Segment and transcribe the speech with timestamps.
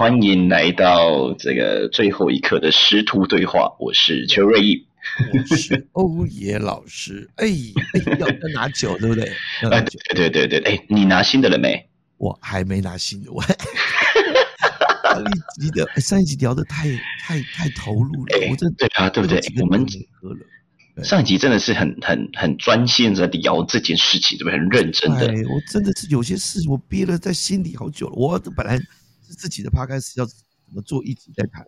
[0.00, 4.86] 欢迎来到这个最后一刻的师徒对话，我是邱瑞义。
[5.30, 9.30] 我是欧野老师， 哎，哎要要拿酒对不对？
[9.70, 11.86] 哎，酒，对对对对，哎，你拿新的了没？
[12.16, 13.42] 我还没拿新的，我
[15.04, 16.88] 上一集的哎上一集聊的太
[17.20, 19.84] 太太投入了，哎我这对啊对不对我们
[20.18, 24.58] 喝了，上一集真的是很很很专心在聊这件事情，对不对？
[24.58, 25.34] 很认真的哎，。
[25.54, 28.14] 我真的是有些事情我憋了在心里好久了。
[28.16, 28.86] 我本来是
[29.34, 30.34] 自己的 p 开始要怎
[30.72, 31.66] 么做一直在谈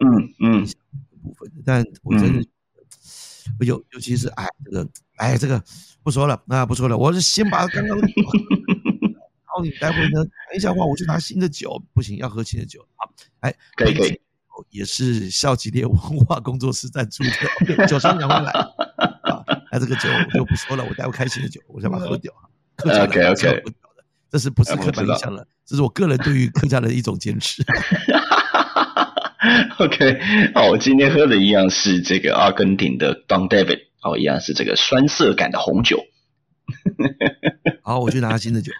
[0.00, 0.66] 嗯嗯。
[0.66, 0.74] 这
[1.22, 2.46] 部分的，但我真的，
[3.66, 5.62] 尤尤其是哎这个哎这个
[6.02, 12.86] 不说了，那不说了，我是先把刚刚的，然后你待会呢谈一下话，我去拿新的酒，不行要喝新的酒。
[12.96, 13.08] 啊，
[13.40, 14.20] 哎，可以可以，
[14.70, 17.24] 也是笑吉列文化工作室赞助
[17.64, 22.32] 的酒商讲回来啊，那这个酒我就不说了，我待会开新的酒，我先把它喝掉。
[22.34, 22.48] 啊。
[22.76, 23.36] 客家人 OK，OK。
[23.36, 23.85] 是要喝掉的，
[24.30, 25.46] 这是不是嗯刻板印象了？
[25.64, 27.62] 这是我个人对于客家人的一种坚持。
[29.78, 30.20] OK，
[30.54, 36.04] 好，我今天喝的一样是这个阿根廷的 Don David，哦，一样是这个酸涩感的红酒。
[37.82, 38.72] 好，我去拿新的酒。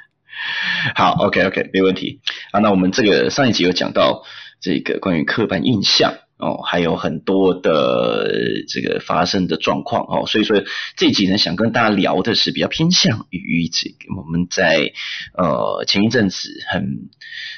[0.94, 2.20] 好，OK OK，没问题。
[2.52, 4.24] 好，那我们这个上一集有讲到
[4.60, 8.28] 这个关于刻板印象哦，还有很多的
[8.68, 10.62] 这个发生的状况哦，所以说
[10.96, 14.92] 这一集呢，想跟大家聊的是比较偏向于这个我们在
[15.32, 17.08] 呃前一阵子很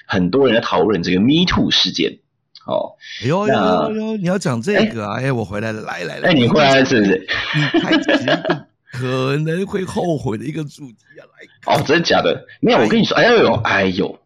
[0.06, 2.18] 很多人在讨论这个 Me Too 事件
[2.66, 5.20] 哦，哎呦呦那呦呦，你要讲这个啊？
[5.20, 7.26] 哎，我回来了，来来来，哎，你回来了是不是？
[7.56, 11.26] 你开启了一个可能会后悔的一个主题啊！
[11.26, 12.46] 来， 哦，真的假的？
[12.60, 14.18] 没有，我跟你说，哎呦，哎呦，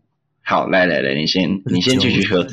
[0.44, 2.46] 好，来来来，你先你先继续喝。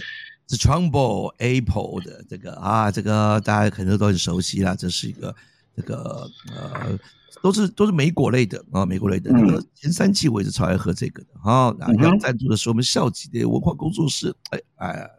[0.49, 5.35] 是 Trumbull Apple 的这个啊，这个大家可能都很熟悉啦，这是一个
[5.77, 6.97] 这个呃，
[7.43, 9.31] 都是都是莓果类的啊，莓果类的。
[9.31, 11.73] 嗯那个前三季我也是超爱喝这个的啊。
[11.77, 15.09] 那嗯哼要赞助的是我们校级的文化工作室，哎哎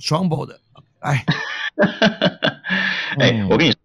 [0.00, 0.58] Trumbull 的，
[1.00, 1.24] 哎，
[3.20, 3.78] 哎嗯，我跟你说，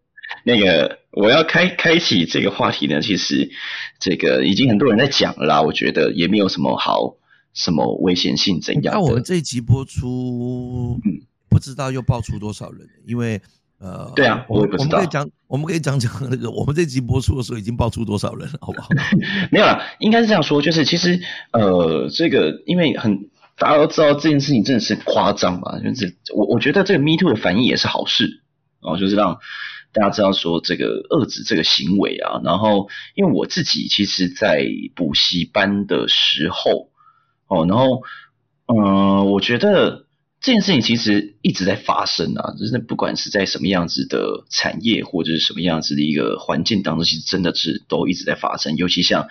[0.46, 3.52] 那个我要开开启这个话题呢，其实
[4.00, 7.18] 这个已经很多人在讲了啦，我觉得也没有什么好
[7.58, 9.24] 什么危险性怎样那我们。
[9.24, 13.42] 这一集播出，嗯不知道又爆出多少人，因为
[13.80, 18.90] 呃，对啊我不知道我们可以讲，我们可以讲讲那个，我们这集播出的时候已经爆出多少人了，好不好？
[19.52, 21.20] 没有啦，应该是这样说，就是其实
[21.52, 28.44] 呃，这个因为很大家都知道这件事情真的是夸张嘛，就是我我觉得这个 Me Too 的反应也是好事
[28.82, 29.40] 哦，就是让
[29.94, 32.40] 大家知道说这个遏制这个行为啊。
[32.44, 36.90] 然后因为我自己其实，在补习班的时候
[37.48, 38.04] 哦，然后
[38.68, 40.06] 嗯、我觉得。
[40.40, 48.78] 这件事情其实一直在发生啊，就是不管是在什么样子的产业或者是什么样子的一个环境当中，其实真的是都一直在发生。
[48.78, 49.28] 尤其像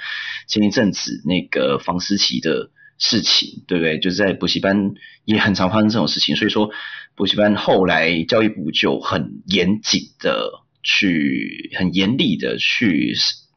[0.48, 4.00] 前一阵子那个房思琪的事情，对不对？
[4.00, 4.94] 就是在补习班
[5.24, 6.70] 也很常发生这种事情，所以说
[7.14, 10.50] 补习班后来教育部就很严谨的
[10.82, 13.14] 去、很严厉的去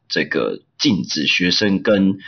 [0.08, 2.18] 这个禁止学生跟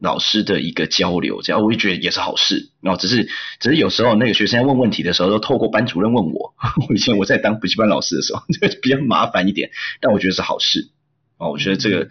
[0.00, 2.70] 老师的一个交流，这样我也觉得也是好事。
[2.80, 3.28] 然后只是
[3.60, 6.54] 只是有时候那个学生在问问题的时候，都透过班主任问我。
[6.88, 10.90] 我以前我在当补习班老师的时候， 就比较麻烦一点，但我觉得是好事。
[11.38, 12.08] 哦，我觉得这个，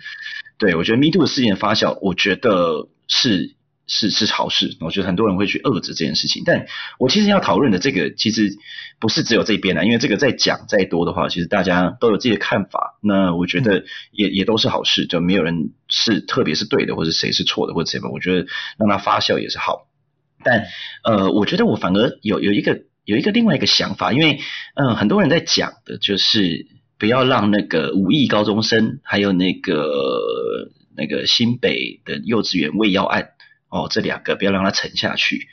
[0.57, 3.55] 对我觉得 Me Too 的事件发酵，我觉得是
[3.87, 4.77] 是是好事。
[4.79, 6.65] 我觉得很多人会去遏制这件事情，但
[6.99, 8.53] 我其实要讨论的这个，其实
[8.99, 12.97] 不是只有这边啦，因为这个再讲再多的话，其实大家都有自己的看法。
[13.01, 18.45] 那我觉得也也都是好事，就没有人是特别是对的，或者谁是错的，或者怎么，我觉得
[18.77, 19.87] 让它发酵也是好。
[20.43, 20.65] 但
[21.03, 24.39] 呃，我觉得我反而有有一个有一个另外一个想法，因为
[24.75, 26.67] 嗯、呃，很多人在讲的就是
[26.97, 29.81] 不要让那个五亿高中生，还有那个
[30.95, 33.29] 那个新北的幼稚园喂药案
[33.73, 35.47] 哦，这两个不要让它沉下去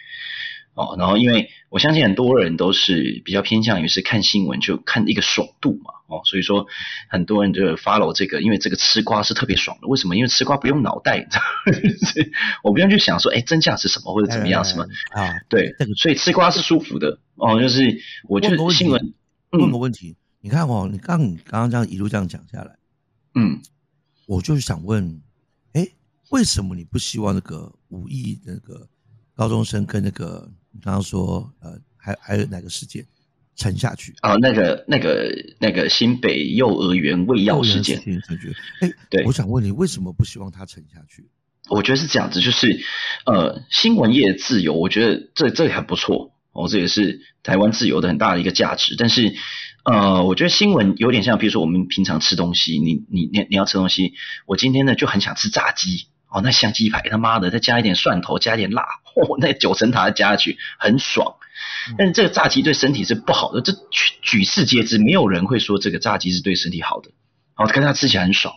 [0.74, 0.94] 哦。
[0.98, 6.66] 然后，因为我相信很多人都是比较偏向于是看新闻就看一个爽度嘛哦，所以说
[7.08, 9.88] 很多人就 follow 这个，因为这个吃瓜是特别爽的。
[9.88, 10.16] 为什么？
[10.16, 12.30] 因为吃瓜不用脑袋，你知道吗
[12.62, 14.84] 我不用去想说，哎，真相是什么或者怎么样什么。
[15.12, 15.40] 啊？
[15.48, 17.58] 对这个，所以吃瓜是舒服的哦。
[17.58, 19.14] 就是我觉得新闻，
[19.50, 22.76] 问个问题，你看哦，你刚你刚刚这样一路这样讲下来，
[23.34, 23.60] 嗯，
[24.26, 25.29] 我就是想问，哎，
[26.30, 28.88] 为什么你不希望那个五亿那个
[29.34, 33.04] 高中生跟那个你刚刚说呃，还还有哪个事件
[33.56, 34.14] 沉下去？
[34.20, 38.02] 啊，那个那个那个新北幼儿园喂药事件。
[38.80, 41.28] 哎，对我想问你，为什么不希望他沉下去？
[41.68, 42.80] 我觉得是这样子，就是
[43.26, 48.96] 呃，新闻业自由，我觉得这这也很不错哦，这也是台湾自由的很大的一个价值。
[48.96, 49.34] 但是
[49.84, 54.14] 呃，我觉得新闻有点像，比如说我们平常吃东西，你你你你要吃东西，
[54.46, 58.82] 我今天呢就很想吃炸鸡哦，那香鸡排他妈的再加一点蒜头，加一点辣，
[59.16, 61.34] 哦，那九层塔加下去很爽。
[61.98, 67.10] 但是这个炸鸡对身体是不好的，这举举世皆知，没有人会说这个炸鸡是对身体好的。
[67.56, 68.54] 哦，可是它吃起来很爽。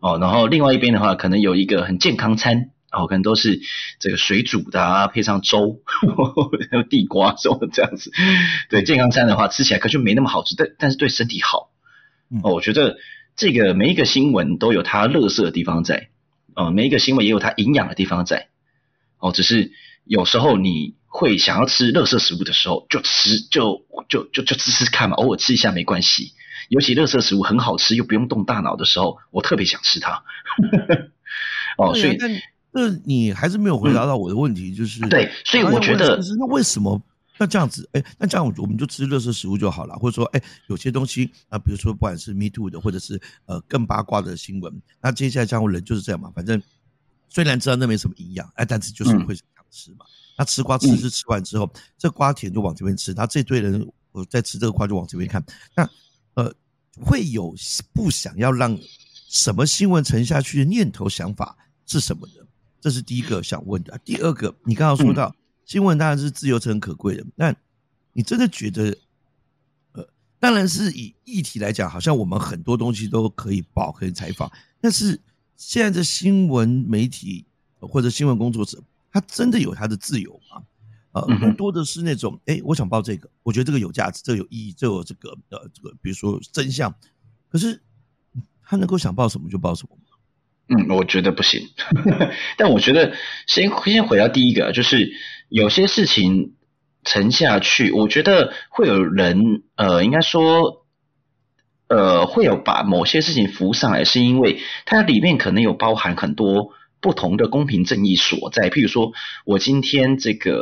[0.00, 3.60] 哦，然后另外一边的话，可能有一个很健康餐，哦，可能都是
[4.00, 5.80] 这个水煮的啊，配上粥，
[6.70, 8.10] 还 有地瓜什么这样子。
[8.68, 11.70] 对，健康餐的话吃起来可就没那么好吃，但但是对身体好。
[12.42, 12.96] 哦，我觉得
[13.36, 16.08] 这个每一个新闻都有它乐色的地方在，
[16.54, 18.48] 哦，每一个行为也有它营养的地方在。
[19.18, 19.72] 哦，只是
[20.04, 26.32] 有时候你会想要吃乐色食物的时候，就吃，就就就就吃吃看嘛，偶尔吃一下没关系。
[26.68, 30.22] 尤其乐色食物很好吃又不用动大脑的时候，我特别想吃它。
[31.76, 32.16] 哦，所以，
[32.72, 37.00] 那你还是没有回答到我的问题，就是对，所以我觉得，那为什么
[37.38, 37.88] 那这样子？
[37.92, 46.62] 哎，那这样我们就吃热食食物就好了，或者说，哎，有些东西啊，比如说不管是 Me Too 的，或者是呃更八卦的新闻，那接下来这样人就是这样嘛，反正
[47.28, 50.06] 虽然知道那没什么营养，哎，但是就是会想吃嘛。
[50.36, 55.44] 那吃瓜吃吃吃完之后，这瓜田就往这边吃，那这堆人我在吃这个瓜就往这边看，
[55.74, 55.88] 那。
[56.34, 56.50] 呃，
[56.98, 57.54] 会有
[57.92, 58.74] 不想要让
[59.28, 62.42] 什么新闻沉下去的念头想法是什么呢？
[62.80, 63.98] 这是第一个想问的。
[64.02, 65.36] 第二个，你刚刚说到
[65.72, 67.54] 新闻当然是自由是很可贵的，那
[68.12, 68.94] 你真的觉得，
[69.92, 70.06] 呃，
[70.38, 74.52] 当然是以议题来讲，好像我们很多东西都可以报可以采访，
[74.82, 75.18] 但是
[75.56, 77.46] 现在的新闻媒体
[77.80, 80.62] 或者新闻工作者，他真的有他的自由吗？
[81.12, 86.94] 呃，更多的是那种，哎，我想报这个，我觉得这个有价值，这个有意义，这有这个呃，这个比如说真相，
[87.48, 87.80] 可是
[88.62, 90.01] 他能够想报什么就报什么吗？
[90.68, 91.68] 嗯，我觉得不行。
[92.56, 93.12] 但我觉得
[93.46, 95.12] 先先回到第一个，就是
[95.48, 96.54] 有些事情
[97.04, 100.84] 沉下去，我觉得会有人呃，应该说
[101.88, 106.72] 呃，会有把某些事情浮上来，是因为它里面可能有包含很多。
[107.02, 109.10] 不同的公平正义所在，譬如说，
[109.44, 110.52] 我今天这个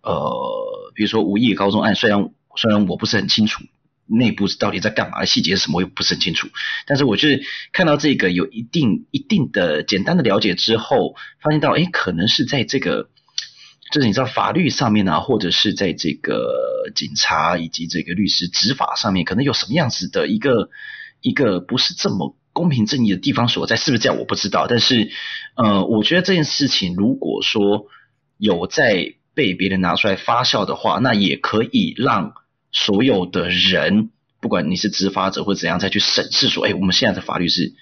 [0.00, 3.64] 呃，比如说无意高中案，虽然虽然我不是很清楚
[4.06, 6.48] 内部到底在干嘛，细节是什么，我也不是很清楚，
[6.86, 7.42] 但是我就是
[7.72, 13.08] 看到这个有一定一定的简单的了解之后，发现到哎，可能是在这个
[13.92, 20.70] 就是你知道法律上面呢，或者是在这个警察以及这个律师执法上面，可能有什么样子的一个
[21.20, 22.36] 一个不是这么。
[22.54, 24.16] 公平正义的地方所在是不是这样？
[24.16, 25.10] 我不知道，但是，
[25.56, 27.86] 呃，我觉得这件事情如果说
[28.38, 32.32] 有在被别人拿出来发酵的话，那也可以让
[32.74, 34.10] 所有的人，
[34.42, 37.72] 不管你是执法者或怎样，再去审视说，哎，我们现在的法律是。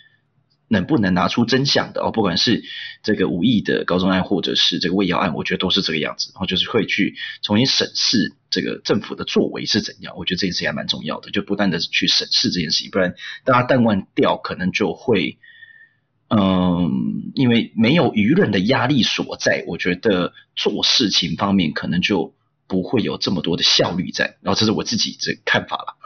[0.69, 2.11] 能不能拿出真相的哦？
[2.12, 2.65] 不管是
[3.03, 6.31] 这个无意的高中案，或者是这个未药案，我觉得都是这个样子。
[6.33, 10.15] 然后就是会去重新审视这个政府的作为是怎样。
[10.17, 15.37] 我觉得这件事也蛮重要的，就不断的去审视这件事情，不然大家淡忘掉，可能就会，
[16.29, 22.35] 嗯，因为没有舆论的压力所在，我觉得做事情方面可能就
[22.73, 24.25] 不会有这么多的效率在。
[24.41, 25.97] 然后这是我自己这看法了。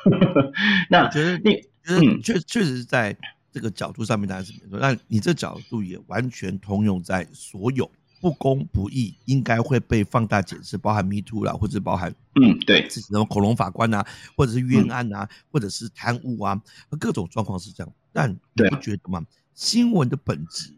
[0.90, 3.16] 那觉得你嗯，确确实是在。
[3.52, 7.90] 这个角度上面大家是没错，那你这角度也完全通用在所有
[8.20, 16.60] 不公不义应该会被放大解释，包含 Me Too 啦，或者包含嗯对，什么恐龙法官啊，或者是冤案啊，或者是贪污啊，
[17.00, 17.90] 各种状况是这样。
[18.12, 19.24] 但你不觉得吗？
[19.54, 20.74] 新闻的本质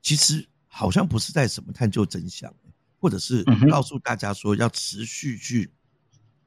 [0.00, 2.50] 其实好像不是在什么探究真相，
[3.04, 5.70] 或者是告诉大家说要持续去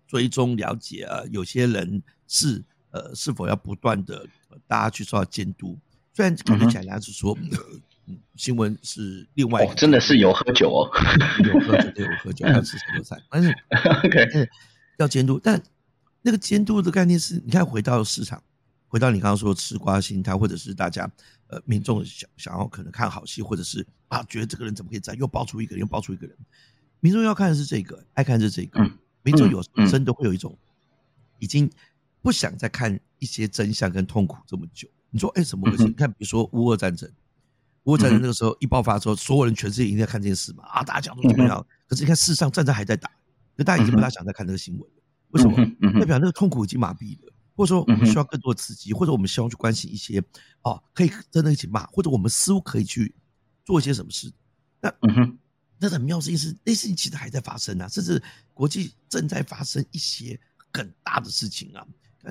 [0.08, 2.64] 追踪了解啊，有些人是。
[2.90, 4.26] 呃，是否要不断的
[4.66, 5.78] 大家去受到监督？
[6.14, 7.38] 虽然感觉起来是说，
[8.08, 10.90] 嗯，新闻是另外，真的是有喝酒哦，
[11.44, 13.54] 有喝酒，有喝酒，要吃炒菜，但是
[14.08, 14.50] OK
[14.98, 15.38] 要监督。
[15.44, 15.62] 但
[16.22, 18.42] 那个监督的概念是，你看回到市场，
[18.88, 21.10] 回到你刚刚说吃瓜心态，或者是大家
[21.48, 26.36] 呃民众想想要可能看好戏，或者是啊觉得这个人怎么可以这样又爆出一个人，又爆出一个人，
[27.00, 28.80] 民众要看的是这个，爱看是这个，
[29.24, 30.58] 民众有真的会有一种
[31.40, 31.70] 已经。
[32.20, 34.86] 不想再看一些真相跟痛苦这么久。
[35.12, 35.86] 你说，哎，怎么回事？
[35.86, 37.10] 你看，比如说乌俄战争，
[37.84, 40.66] 乌俄战争那个时候一爆发之后，所有人全世界一定在看这件事嘛？
[40.66, 41.66] 啊，大家讲说怎么样？
[41.88, 43.10] 可是你看，事实上战争还在打，
[43.56, 45.04] 那大家已经不大想再看这个新闻了。
[45.30, 45.56] 为什么？
[46.02, 50.24] 代表那个痛苦已经麻痹了，或者说我们需要更多的刺激，或者我们希望去关心一些
[50.62, 53.16] 哦，可以真的一起骂，或者我们似乎可以去
[53.66, 54.32] 做一些什么事。
[54.80, 54.94] 那
[55.80, 58.22] 那很妙事情是，那事情其实还在发生啊，甚至
[58.54, 60.40] 国际正在发生一些
[60.72, 61.86] 很大的事情啊。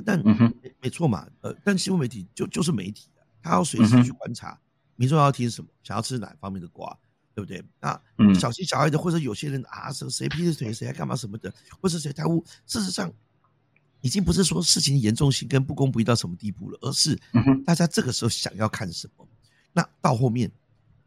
[0.05, 3.09] 但没没错嘛，呃，但新闻媒体就就是媒体
[3.43, 4.59] 他要随时去观察
[4.95, 6.97] 民众要听什么，想要吃哪方面的瓜，
[7.35, 7.65] 对不对？
[7.81, 8.01] 那
[8.35, 13.13] 小心小爱的，或者有些人啊，谁谁劈腿，谁干嘛什么的，或是谁贪污，事实上
[14.01, 17.19] 已经不是说事情严重性跟不公不义到什么地步了，而是
[17.65, 19.27] 大家这个时候想要看什么。
[19.73, 20.51] 那到后面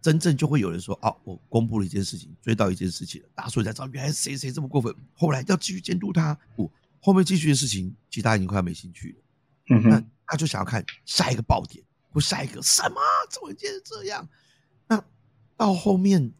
[0.02, 9.16] 真正就会有人说，哦，我公布了一件事情，追到一件事情了，大家所以才知道原来谁谁这么过分，后来要继续监督他，不，后面继续的事情，其他已经快要没兴趣了。
[9.72, 12.96] 嗯那哼，他就想要看下一个爆点或下一个什么
[13.30, 14.28] 怎么会这样？
[14.88, 15.04] 那
[15.56, 16.32] 到后面，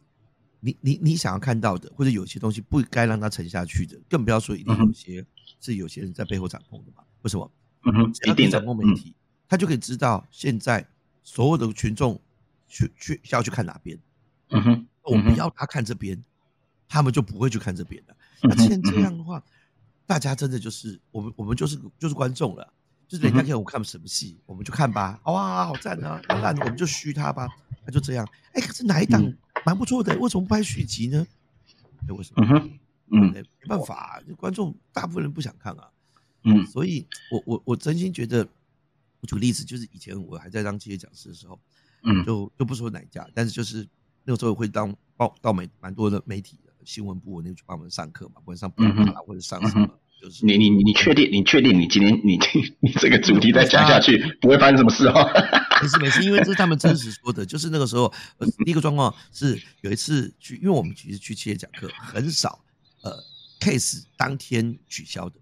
[0.60, 5.24] 你你你想要看到的，或者有些东西不该让它沉下去的，更不要说一定有些
[5.60, 7.02] 是有些人在背后掌控的嘛？
[7.22, 7.50] 为什么？
[7.84, 9.14] 嗯哼，只要可以一定的，嗯掌控媒体，
[9.48, 10.86] 他就可以知道现在
[11.22, 12.20] 所有的群众
[12.68, 13.98] 去去要去看哪边。
[14.50, 16.22] 嗯哼，我不要他看这边，
[16.88, 18.16] 他们就不会去看这边的。
[18.42, 19.42] 那既然这样的话，
[20.06, 22.72] 大家真的就是我们我们就是就是观众了，
[23.06, 25.20] 就是人家给我们看什么戏，我们就看吧。
[25.24, 26.20] 哇，好赞啊！
[26.28, 27.48] 那烂我们就虚他吧，
[27.84, 28.28] 那就这样。
[28.52, 31.26] 哎，可是哪一档嗯蛮不错的，为什么不拍续集呢？
[32.08, 32.70] 哎，为什么？
[33.12, 35.88] 嗯没办法、观众大部分人不想看啊。
[36.44, 38.46] 嗯所以我我我真心觉得，
[39.20, 41.60] 我举个例子，就是以前我还在当企业讲师的时候，
[42.02, 43.86] 嗯就就不说哪一家，但是就是
[44.24, 49.86] 那个时候会当报到媒蛮多的媒体的新闻部，那去帮我们上课嘛，不管上嗯哼啊或者上什么，
[50.20, 51.30] 就是你你你你确定？
[51.30, 52.38] 你确定你今天你
[52.80, 55.30] 你这个主题再讲下去不会发生什么事哦？
[55.82, 62.62] 没事没事，因为这是他们真实说的，就是那个时候，呃，第一个状况是有一次去，因为我们其实去企业讲课很少，
[63.02, 63.22] 呃
[63.60, 65.38] ，case 当天取消的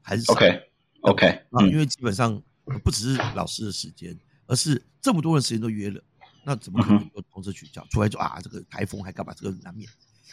[0.00, 0.62] 还是 OK
[1.02, 4.16] OK，啊，因嗯为基本上呃不只是老师的时间，
[4.46, 6.02] 而是这么多人时间都约了，
[6.44, 7.84] 那怎么可能嗯就同时取消？
[7.88, 9.34] 出来就啊，这个台风还干嘛？
[9.34, 9.88] 这个难免。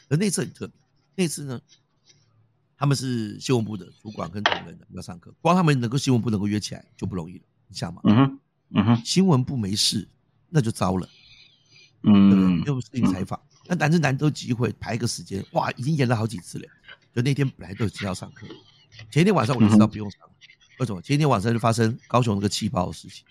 [0.10, 0.76] 而那次很特别，
[1.16, 1.60] 那次呢，
[2.78, 8.02] 他们是新闻部的主管跟同仁的要上课，光他们能够新闻部能够约起来就不容易了，你想嘛？
[8.06, 8.40] 嗯哼
[8.72, 10.08] 嗯哼新闻部没事，
[10.50, 11.10] 那就糟了？
[12.04, 16.68] 嗯又不是你采访，那难是难得机会排一个时间，哇，已经延了好几次了。
[17.14, 18.48] 就那天本来都已经要上课，
[19.12, 20.32] 前一天晚上我就知道不用上了，
[20.80, 21.00] 为什么？
[21.04, 23.24] 前一天晚上就发生高雄那个气爆的事情，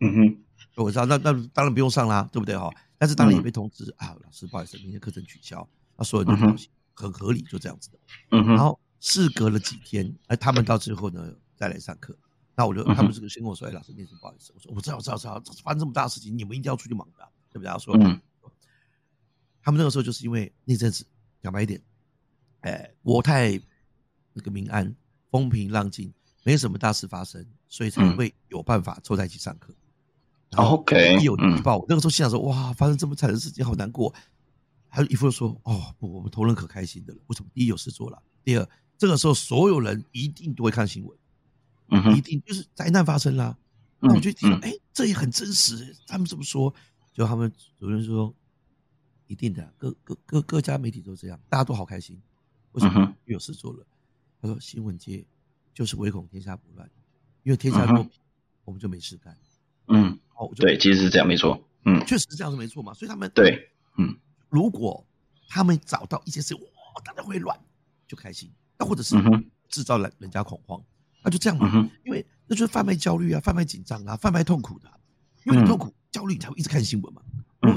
[0.00, 0.38] 嗯哼
[0.74, 2.68] 我知道，那那当然不用上啦，对不对哈？
[2.98, 7.98] 但是当然也嗯被通知、啊，老师不好意思，明天课程取消，那所有人都高兴，很合理，就这样子的。
[8.32, 12.16] 嗯哼然后事隔了几天，哎，他们到最后呢再来上课，
[12.56, 17.70] 那我就他们这个先跟我说，哎，老师，那次不好意思，我说我知道，我知道，知道，发生这么大的事情，你们一定要出去忙的啊，对不对？
[17.70, 18.20] 他说，嗯
[19.66, 21.04] 他们那个时候就是因为那阵子
[21.42, 21.82] 讲白一点，
[22.60, 23.60] 哎，国泰
[24.32, 24.94] 那个民安
[25.28, 29.74] 风平浪静，没什么大事发生，所以才嗯会有办法凑在一起上课。
[30.50, 34.14] 然后 OK，一有嗯那个时候心想说，哇，发生这么惨的事情，好难过。
[34.86, 37.18] 还有一副说，哦，不，我们同仁可开心的了。
[37.26, 37.50] 为什么？
[37.52, 41.18] 第一有事做了，第二，这个时候所有人一定都会看新闻，
[41.88, 43.58] 嗯一定就是灾难发生啦。
[44.00, 45.96] 嗯那我就想嗯，哎，这也很真实。
[46.06, 46.72] 他们这么说，
[47.12, 48.32] 就他们主任说，
[49.26, 52.20] 一定的，各各各各家媒体都这样，大家都好开心。
[52.72, 53.14] 为什么？
[53.24, 53.86] 有事做了。
[54.40, 55.24] 他说，新闻界
[55.72, 56.88] 就是唯恐天下不乱，
[57.42, 58.12] 因为天下嗯哼若平，
[58.64, 59.36] 我们就没事干。
[59.88, 61.62] 嗯，哦，对，其实是这样，没错。
[61.84, 62.92] 嗯，确实是这样是没错嘛。
[62.92, 64.16] 所以他们对，嗯
[64.48, 65.04] 如果
[65.48, 66.60] 他们找到一些事，哇，
[67.04, 67.58] 大家会乱，
[68.06, 69.16] 就开心；那或者是
[69.68, 70.82] 制造人人家恐慌，
[71.22, 71.90] 那就这样嘛。
[72.04, 74.98] 因为那就是贩卖焦虑啊，贩卖紧张啊，贩卖痛苦的啊、
[75.44, 77.22] 因为你痛苦、焦虑，你才会一直看新闻嘛。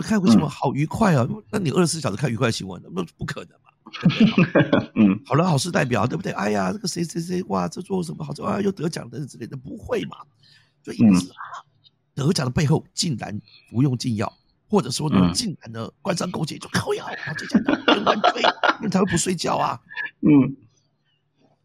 [0.01, 3.69] 看个新闻好愉快啊，那你二十四小时看愉快新闻，那不可能嘛。
[4.95, 6.31] 嗯 好人好事代表，对不对？
[6.33, 10.17] 哎呀，这个谁谁谁，哇，这做什么好，啊，又得奖等等之类的，不会嘛？
[10.83, 11.35] 就一定是、啊，
[12.13, 14.31] 得奖的背后竟然服用禁药，
[14.69, 18.43] 或者说呢，嗯竟然呢官商勾结，就靠药，然后接下来人乱追，
[18.81, 19.79] 你才会不睡觉啊。
[20.21, 20.55] 嗯，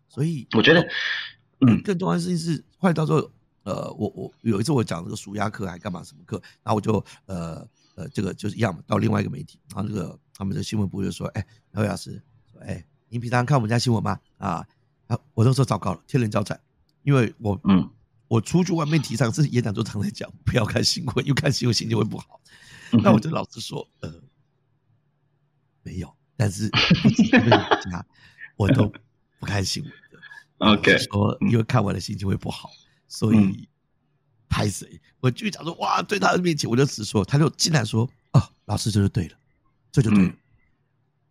[0.09, 0.81] 所以我觉得，
[1.61, 3.19] 嗯更重要的事情是，后来到时候，
[3.65, 12.23] 呃，我我有一次我讲这个舒压课还干嘛什么课，然后我就呃呃这个就是一样嘛，到另外一个媒体，然后这个他们的新闻部就说，哎，姚伟老师
[12.53, 14.19] 说，哎，您平常看我们家新闻吗？
[14.39, 14.67] 啊
[15.07, 16.61] 啊，我那时候糟糕了，天人交战，
[17.03, 17.91] 因为我嗯
[18.29, 22.41] 我出去外面提倡，是演讲就常在讲，不要看新闻，又看新闻心情会不好。
[22.93, 24.23] 嗯那我就老实说，呃，
[25.83, 26.71] 没有，但是
[28.57, 28.93] 我都
[29.39, 29.99] 不看新闻的。
[30.59, 32.71] OK 说因为看完了心情会不好，
[33.09, 33.69] 所嗯以
[34.55, 35.01] 拍谁？
[35.19, 39.35] 我就讲说，哇，对他的面前，我就直说，他就进来说，哦，老师这就对了，
[39.91, 40.37] 这就对了，嗯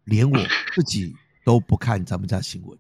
[0.04, 0.38] 连我
[0.76, 1.16] 自己
[1.46, 2.78] 都不看咱们家新闻。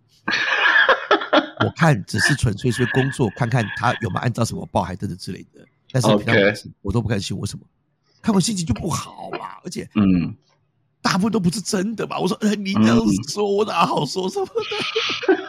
[1.63, 5.65] 我看只是纯粹是工作，看看他有没有按照什么报还等等之类的。
[5.89, 7.65] 但是我都不看新闻，什么？
[8.21, 10.35] 看完心情就不好嘛，而且嗯，
[11.01, 12.19] 大部分都不是真的吧。
[12.19, 15.39] 我说，呃，你这样子说，我哪好说什么呢？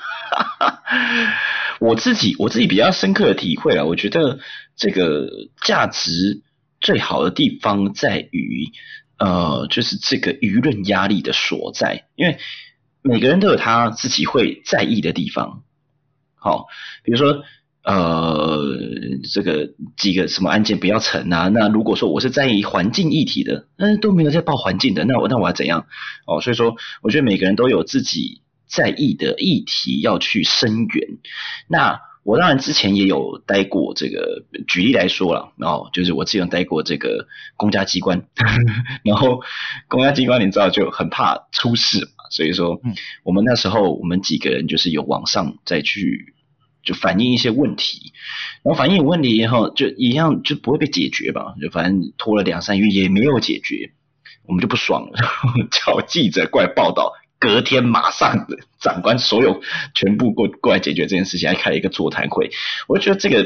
[1.85, 4.39] 我自己我自己比较深刻的体会啊，我觉得
[4.75, 5.29] 这个
[5.63, 6.43] 价值
[6.81, 8.71] 最好的地方在于，
[9.19, 12.39] 呃，就是这个舆论压力的所在，因为
[13.03, 15.63] 每个人都有他自己会在意的地方。
[16.37, 16.67] 好，
[17.03, 17.43] 比如说，
[17.83, 18.63] 呃，
[19.33, 21.49] 这个几个什么案件不要成啊？
[21.49, 25.87] 那如果说我是在意环境议题的，嗯，都没有在报环境的，那我那我要怎样？
[26.27, 31.09] 哦，所以说，我觉得每个人都有自己在意的议题要去声援。
[31.69, 38.27] 那我当然之前也有待过这个，举例来说了，然后，就是我之前待过这个公家机关，
[39.05, 39.41] 然后
[39.89, 42.81] 公家机关你知道就很怕出事嘛，所以说，
[43.25, 46.35] 我们那时候我们几个人就是有往上再去。
[46.85, 48.13] 就反映一些问题，
[48.63, 51.55] 然后反映有问题以后，就一样就不会被解决吧？
[51.59, 53.93] 就反正拖了两三月也没有解决，
[54.47, 55.19] 我们就不爽了，
[55.73, 57.15] 叫记者过来报道。
[57.39, 59.63] 隔天马上的长官所有
[59.95, 62.51] 全部过过来解决这件事情，还开了一个座谈会。
[62.89, 63.45] 我觉得这个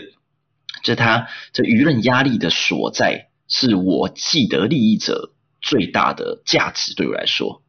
[0.83, 6.95] 就是他这舆论压力的所在，是我既得利益者最大的价值。
[6.95, 7.63] 对我来说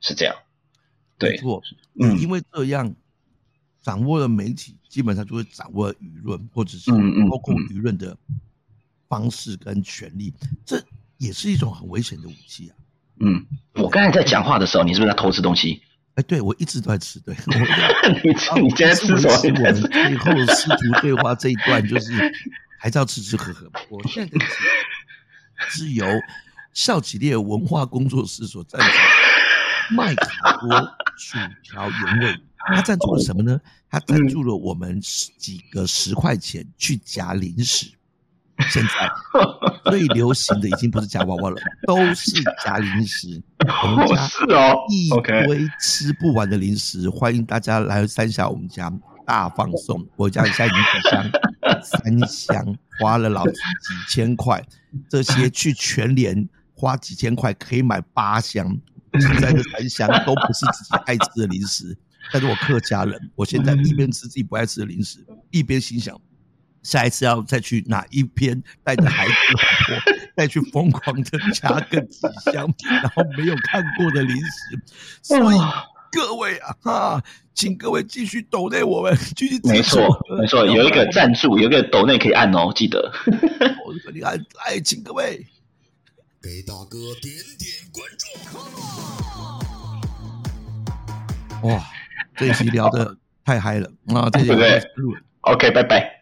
[0.00, 0.36] 是这样，
[1.18, 1.62] 对，错，
[2.00, 2.94] 嗯，因为这样。
[3.82, 6.90] 掌握了媒体，基本上就会掌握舆论，或者是
[7.28, 8.16] 包括舆论的
[9.10, 10.32] 方式跟权利，
[10.64, 10.82] 这
[11.18, 12.72] 也是一种很危险的武器啊。
[13.20, 15.82] 嗯，我刚才在讲话的时候，你是不是在偷吃东西？
[16.14, 17.18] 哎，对，我一直都在吃。
[17.20, 17.34] 对，
[18.22, 19.36] 你你今天吃什么？
[19.38, 22.12] 最后师徒对话这一段，就是
[22.78, 23.70] 还是要吃吃喝喝。
[23.90, 24.38] 我现在
[25.68, 26.06] 是由
[26.72, 30.70] 笑起列文化工作室所赞助麦卡多
[31.16, 32.40] 薯条原味。
[32.66, 33.60] 他赞助了什么呢？
[33.90, 37.86] 他赞助了我们十几个十块钱去夹零食。
[38.70, 39.10] 现在
[39.90, 41.56] 最流行的已经不是夹娃娃了，
[41.86, 42.32] 都是
[42.64, 43.42] 夹零食。
[43.82, 45.10] 我们家一
[45.46, 48.92] 堆吃不完的零食，欢迎大家来三峡我们家
[49.26, 50.06] 大放送。
[50.16, 51.30] 我家里现在已经几箱，
[51.82, 54.62] 三箱花了老子几千块。
[55.08, 58.64] 这些去全联花几千块可以买八箱，
[59.20, 61.96] 现在的三箱都不是自己爱吃的零食。
[62.32, 66.18] 但是我客家人，我现在一边吃自己不爱吃的零食，一边心想，
[66.84, 69.96] 下一次要再去哪一篇，带着孩子老婆
[70.36, 72.20] 再去疯狂的加个几
[72.52, 74.78] 箱，然后没有看过的零食。
[75.22, 75.56] 所以
[76.12, 77.20] 各位啊，哈，
[77.54, 79.58] 请各位继续抖内我们继续。
[79.64, 80.06] 没错，
[80.38, 83.12] 没错，有一个赞助，有一个抖内可以按哦，记得。
[83.84, 85.44] 我你按，来，请各位
[86.40, 88.24] 给大哥点点关注。
[91.66, 91.82] 哇！
[92.36, 94.28] 这一期聊的太嗨了啊！
[94.28, 94.82] 对不对
[95.42, 96.13] ？OK，拜拜。